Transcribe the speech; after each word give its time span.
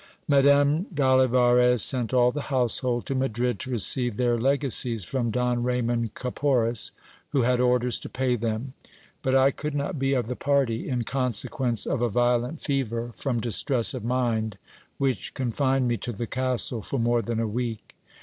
Madame 0.27 0.87
d'Olivarez 0.91 1.79
sent 1.83 2.11
all 2.11 2.31
the 2.31 2.49
household 2.49 3.05
to 3.05 3.13
Madrid 3.13 3.59
to 3.59 3.69
receive 3.69 4.17
their 4.17 4.35
legacies 4.35 5.03
from 5.03 5.29
Don 5.29 5.61
Raymond 5.61 6.15
Caporis, 6.15 6.89
who 7.33 7.43
had 7.43 7.59
orders 7.61 7.99
to 7.99 8.09
pay 8.09 8.35
them; 8.35 8.73
but 9.21 9.35
I 9.35 9.51
could 9.51 9.75
not 9.75 9.99
be 9.99 10.13
of 10.15 10.25
the 10.27 10.35
party, 10.35 10.89
in 10.89 11.03
consequence 11.03 11.85
of 11.85 12.01
a 12.01 12.09
violent 12.09 12.61
fever 12.63 13.11
from 13.15 13.39
distress 13.41 13.93
of 13.93 14.03
mind, 14.03 14.57
which 14.97 15.35
con 15.35 15.51
fined 15.51 15.87
me 15.87 15.97
to 15.97 16.11
the 16.11 16.25
castle 16.25 16.81
for 16.81 16.97
more 16.97 17.21
than 17.21 17.39
a 17.39 17.45
week. 17.47 17.95